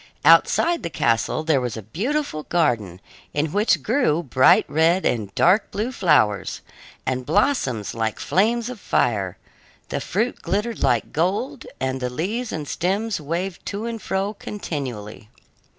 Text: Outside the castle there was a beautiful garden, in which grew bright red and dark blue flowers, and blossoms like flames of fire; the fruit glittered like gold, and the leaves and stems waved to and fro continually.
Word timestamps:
Outside 0.25 0.81
the 0.81 0.89
castle 0.89 1.43
there 1.43 1.61
was 1.61 1.77
a 1.77 1.83
beautiful 1.83 2.41
garden, 2.41 2.99
in 3.35 3.51
which 3.51 3.83
grew 3.83 4.23
bright 4.23 4.65
red 4.67 5.05
and 5.05 5.31
dark 5.35 5.69
blue 5.69 5.91
flowers, 5.91 6.61
and 7.05 7.23
blossoms 7.23 7.93
like 7.93 8.17
flames 8.19 8.67
of 8.67 8.79
fire; 8.79 9.37
the 9.89 10.01
fruit 10.01 10.41
glittered 10.41 10.81
like 10.81 11.13
gold, 11.13 11.67
and 11.79 12.01
the 12.01 12.09
leaves 12.09 12.51
and 12.51 12.67
stems 12.67 13.21
waved 13.21 13.63
to 13.67 13.85
and 13.85 14.01
fro 14.01 14.33
continually. 14.33 15.29